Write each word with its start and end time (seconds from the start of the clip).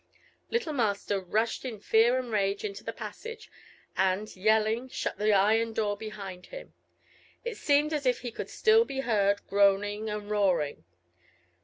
Little 0.49 0.73
Master 0.73 1.19
rushed 1.19 1.63
in 1.63 1.79
fear 1.79 2.17
and 2.17 2.31
rage 2.31 2.63
into 2.63 2.83
the 2.83 2.91
passage, 2.91 3.51
and, 3.95 4.35
yelling, 4.35 4.89
shut 4.89 5.19
the 5.19 5.31
iron 5.31 5.73
door 5.73 5.95
behind 5.95 6.47
him. 6.47 6.73
It 7.45 7.55
seemed 7.57 7.93
as 7.93 8.07
if 8.07 8.21
he 8.21 8.31
could 8.31 8.49
still 8.49 8.83
be 8.83 9.01
heard 9.01 9.45
groaning 9.45 10.09
and 10.09 10.27
roaring. 10.27 10.85